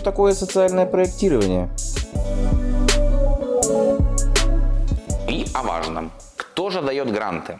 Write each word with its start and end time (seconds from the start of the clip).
такое 0.00 0.34
социальное 0.34 0.86
проектирование? 0.86 1.68
И 5.28 5.46
о 5.54 5.62
важном. 5.62 6.10
Кто 6.36 6.70
же 6.70 6.82
дает 6.82 7.12
гранты? 7.12 7.58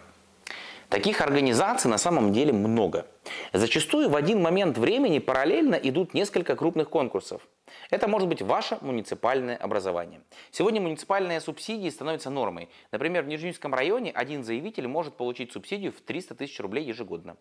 Таких 0.94 1.20
организаций 1.20 1.90
на 1.90 1.98
самом 1.98 2.32
деле 2.32 2.52
много. 2.52 3.08
Зачастую 3.52 4.08
в 4.08 4.14
один 4.14 4.40
момент 4.40 4.78
времени 4.78 5.18
параллельно 5.18 5.74
идут 5.74 6.14
несколько 6.14 6.54
крупных 6.54 6.88
конкурсов. 6.88 7.42
Это 7.90 8.06
может 8.06 8.28
быть 8.28 8.42
ваше 8.42 8.78
муниципальное 8.80 9.56
образование. 9.56 10.20
Сегодня 10.52 10.80
муниципальные 10.80 11.40
субсидии 11.40 11.88
становятся 11.88 12.30
нормой. 12.30 12.68
Например, 12.92 13.24
в 13.24 13.26
Нижнеудинском 13.26 13.74
районе 13.74 14.12
один 14.12 14.44
заявитель 14.44 14.86
может 14.86 15.16
получить 15.16 15.50
субсидию 15.50 15.90
в 15.90 16.00
300 16.00 16.36
тысяч 16.36 16.60
рублей 16.60 16.84
ежегодно. 16.84 17.38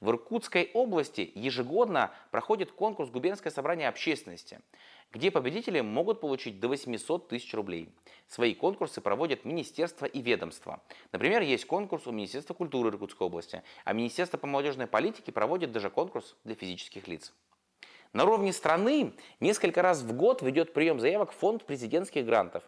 В 0.00 0.08
Иркутской 0.08 0.70
области 0.72 1.30
ежегодно 1.34 2.10
проходит 2.30 2.72
конкурс 2.72 3.10
«Губернское 3.10 3.52
собрание 3.52 3.88
общественности», 3.88 4.60
где 5.12 5.30
победители 5.30 5.82
могут 5.82 6.22
получить 6.22 6.58
до 6.58 6.68
800 6.68 7.28
тысяч 7.28 7.52
рублей. 7.52 7.90
Свои 8.28 8.54
конкурсы 8.54 9.00
проводят 9.00 9.44
министерства 9.44 10.06
и 10.06 10.20
ведомства. 10.20 10.82
Например, 11.12 11.42
есть 11.42 11.66
конкурс 11.66 12.06
у 12.06 12.12
Министерства 12.12 12.54
культуры 12.54 12.90
Иркутской 12.90 13.26
области, 13.26 13.62
а 13.84 13.92
Министерство 13.92 14.38
по 14.38 14.46
молодежной 14.46 14.86
политике 14.86 15.30
проводит 15.30 15.72
даже 15.72 15.90
конкурс 15.90 16.36
для 16.44 16.54
физических 16.54 17.06
лиц. 17.06 17.32
На 18.12 18.24
уровне 18.24 18.52
страны 18.52 19.12
несколько 19.40 19.82
раз 19.82 20.02
в 20.02 20.12
год 20.16 20.40
ведет 20.40 20.72
прием 20.72 21.00
заявок 21.00 21.32
фонд 21.32 21.64
президентских 21.64 22.24
грантов 22.24 22.62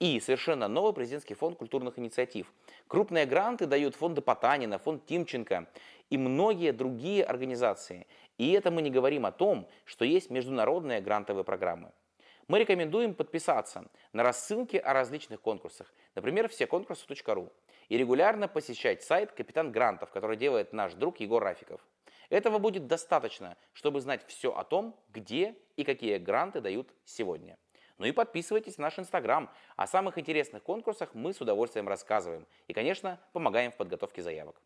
и 0.00 0.20
совершенно 0.20 0.68
новый 0.68 0.92
президентский 0.92 1.34
фонд 1.34 1.56
культурных 1.56 1.98
инициатив. 1.98 2.52
Крупные 2.86 3.26
гранты 3.26 3.66
дают 3.66 3.94
фонды 3.94 4.20
Потанина, 4.20 4.78
фонд 4.78 5.06
Тимченко 5.06 5.68
и 6.10 6.18
многие 6.18 6.72
другие 6.72 7.24
организации. 7.24 8.06
И 8.38 8.52
это 8.52 8.70
мы 8.70 8.82
не 8.82 8.90
говорим 8.90 9.26
о 9.26 9.32
том, 9.32 9.68
что 9.84 10.04
есть 10.04 10.30
международные 10.30 11.00
грантовые 11.00 11.44
программы. 11.44 11.92
Мы 12.48 12.60
рекомендуем 12.60 13.14
подписаться 13.14 13.84
на 14.14 14.22
рассылки 14.22 14.78
о 14.78 14.94
различных 14.94 15.42
конкурсах, 15.42 15.92
например, 16.14 16.48
всеконкурсы.ру, 16.48 17.52
и 17.90 17.98
регулярно 17.98 18.48
посещать 18.48 19.02
сайт 19.02 19.32
«Капитан 19.32 19.70
Грантов», 19.70 20.10
который 20.10 20.38
делает 20.38 20.72
наш 20.72 20.94
друг 20.94 21.20
Егор 21.20 21.42
Рафиков. 21.42 21.86
Этого 22.30 22.58
будет 22.58 22.86
достаточно, 22.86 23.58
чтобы 23.74 24.00
знать 24.00 24.24
все 24.26 24.50
о 24.54 24.64
том, 24.64 24.98
где 25.10 25.56
и 25.76 25.84
какие 25.84 26.16
гранты 26.16 26.62
дают 26.62 26.88
сегодня. 27.04 27.58
Ну 27.98 28.06
и 28.06 28.12
подписывайтесь 28.12 28.76
в 28.76 28.78
наш 28.78 28.98
Инстаграм. 28.98 29.50
О 29.76 29.86
самых 29.86 30.16
интересных 30.16 30.62
конкурсах 30.62 31.10
мы 31.12 31.34
с 31.34 31.42
удовольствием 31.42 31.86
рассказываем. 31.86 32.46
И, 32.66 32.72
конечно, 32.72 33.20
помогаем 33.34 33.72
в 33.72 33.76
подготовке 33.76 34.22
заявок. 34.22 34.58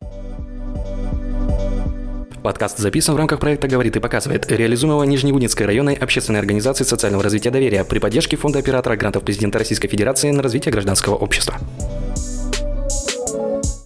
Подкаст 2.43 2.79
записан 2.79 3.15
в 3.15 3.19
рамках 3.19 3.39
проекта 3.39 3.69
«Говорит 3.69 3.95
и 3.95 4.01
показывает», 4.01 4.51
реализуемого 4.51 5.05
Нижневудинской 5.05 5.65
районной 5.65 5.95
общественной 5.95 6.41
организации 6.41 6.83
социального 6.83 7.23
развития 7.23 7.51
доверия 7.51 7.85
при 7.85 8.01
поддержке 8.01 8.37
Фонда 8.37 8.59
оператора 8.59 8.97
грантов 8.97 9.23
президента 9.23 9.61
Российской 9.61 9.87
Федерации 9.87 10.33
на 10.33 10.43
развитие 10.43 10.73
гражданского 10.73 11.15
общества. 11.15 11.59